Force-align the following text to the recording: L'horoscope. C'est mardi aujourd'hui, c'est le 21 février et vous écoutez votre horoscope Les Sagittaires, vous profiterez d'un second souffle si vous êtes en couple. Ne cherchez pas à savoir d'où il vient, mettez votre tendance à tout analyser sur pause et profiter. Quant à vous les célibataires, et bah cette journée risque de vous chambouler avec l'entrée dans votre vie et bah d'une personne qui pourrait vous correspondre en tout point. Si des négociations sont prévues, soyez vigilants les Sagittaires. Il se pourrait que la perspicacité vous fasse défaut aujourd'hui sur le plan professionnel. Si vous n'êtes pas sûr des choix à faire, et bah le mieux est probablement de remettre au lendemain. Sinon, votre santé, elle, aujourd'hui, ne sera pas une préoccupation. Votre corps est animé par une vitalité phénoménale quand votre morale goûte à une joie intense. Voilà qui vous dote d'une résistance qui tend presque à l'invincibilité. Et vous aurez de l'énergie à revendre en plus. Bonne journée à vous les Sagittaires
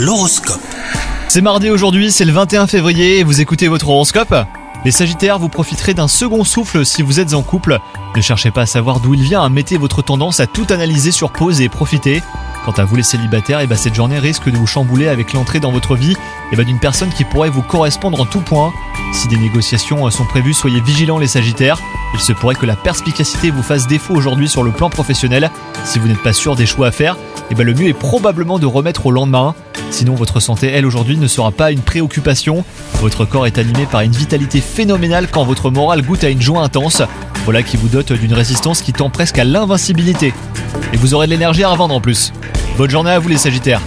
L'horoscope. 0.00 0.62
C'est 1.28 1.42
mardi 1.42 1.68
aujourd'hui, 1.68 2.10
c'est 2.10 2.24
le 2.24 2.32
21 2.32 2.66
février 2.66 3.18
et 3.18 3.22
vous 3.22 3.42
écoutez 3.42 3.68
votre 3.68 3.90
horoscope 3.90 4.34
Les 4.82 4.92
Sagittaires, 4.92 5.38
vous 5.38 5.50
profiterez 5.50 5.92
d'un 5.92 6.08
second 6.08 6.42
souffle 6.42 6.86
si 6.86 7.02
vous 7.02 7.20
êtes 7.20 7.34
en 7.34 7.42
couple. 7.42 7.80
Ne 8.16 8.22
cherchez 8.22 8.50
pas 8.50 8.62
à 8.62 8.66
savoir 8.66 9.00
d'où 9.00 9.12
il 9.12 9.20
vient, 9.20 9.46
mettez 9.50 9.76
votre 9.76 10.00
tendance 10.00 10.40
à 10.40 10.46
tout 10.46 10.66
analyser 10.70 11.10
sur 11.12 11.30
pause 11.30 11.60
et 11.60 11.68
profiter. 11.68 12.22
Quant 12.64 12.72
à 12.72 12.86
vous 12.86 12.96
les 12.96 13.02
célibataires, 13.02 13.60
et 13.60 13.66
bah 13.66 13.76
cette 13.76 13.94
journée 13.94 14.18
risque 14.18 14.48
de 14.48 14.56
vous 14.56 14.66
chambouler 14.66 15.06
avec 15.06 15.34
l'entrée 15.34 15.60
dans 15.60 15.70
votre 15.70 15.96
vie 15.96 16.16
et 16.50 16.56
bah 16.56 16.64
d'une 16.64 16.78
personne 16.78 17.10
qui 17.10 17.24
pourrait 17.24 17.50
vous 17.50 17.60
correspondre 17.60 18.22
en 18.22 18.24
tout 18.24 18.40
point. 18.40 18.72
Si 19.12 19.28
des 19.28 19.36
négociations 19.36 20.10
sont 20.10 20.24
prévues, 20.24 20.54
soyez 20.54 20.80
vigilants 20.80 21.18
les 21.18 21.26
Sagittaires. 21.26 21.78
Il 22.14 22.20
se 22.20 22.32
pourrait 22.32 22.54
que 22.54 22.64
la 22.64 22.76
perspicacité 22.76 23.50
vous 23.50 23.62
fasse 23.62 23.86
défaut 23.86 24.14
aujourd'hui 24.14 24.48
sur 24.48 24.62
le 24.62 24.70
plan 24.70 24.88
professionnel. 24.88 25.50
Si 25.84 25.98
vous 25.98 26.08
n'êtes 26.08 26.22
pas 26.22 26.32
sûr 26.32 26.56
des 26.56 26.64
choix 26.64 26.86
à 26.86 26.90
faire, 26.90 27.16
et 27.50 27.54
bah 27.54 27.64
le 27.64 27.74
mieux 27.74 27.88
est 27.88 27.92
probablement 27.92 28.58
de 28.58 28.66
remettre 28.66 29.06
au 29.06 29.10
lendemain. 29.10 29.54
Sinon, 29.90 30.14
votre 30.14 30.38
santé, 30.38 30.68
elle, 30.68 30.86
aujourd'hui, 30.86 31.16
ne 31.16 31.26
sera 31.26 31.50
pas 31.50 31.72
une 31.72 31.80
préoccupation. 31.80 32.64
Votre 33.00 33.24
corps 33.24 33.46
est 33.46 33.58
animé 33.58 33.86
par 33.86 34.02
une 34.02 34.12
vitalité 34.12 34.60
phénoménale 34.60 35.28
quand 35.28 35.44
votre 35.44 35.70
morale 35.70 36.02
goûte 36.02 36.22
à 36.22 36.30
une 36.30 36.40
joie 36.40 36.62
intense. 36.62 37.02
Voilà 37.44 37.62
qui 37.62 37.76
vous 37.76 37.88
dote 37.88 38.12
d'une 38.12 38.34
résistance 38.34 38.82
qui 38.82 38.92
tend 38.92 39.10
presque 39.10 39.38
à 39.38 39.44
l'invincibilité. 39.44 40.32
Et 40.92 40.96
vous 40.96 41.14
aurez 41.14 41.26
de 41.26 41.32
l'énergie 41.32 41.64
à 41.64 41.70
revendre 41.70 41.94
en 41.94 42.00
plus. 42.00 42.32
Bonne 42.78 42.90
journée 42.90 43.10
à 43.10 43.18
vous 43.18 43.28
les 43.28 43.36
Sagittaires 43.36 43.80